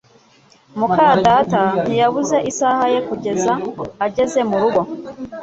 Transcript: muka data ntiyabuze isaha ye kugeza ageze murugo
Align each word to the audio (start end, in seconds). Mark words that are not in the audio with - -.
muka 0.77 1.07
data 1.27 1.61
ntiyabuze 1.87 2.37
isaha 2.51 2.83
ye 2.93 2.99
kugeza 3.07 3.51
ageze 4.05 4.39
murugo 4.49 4.81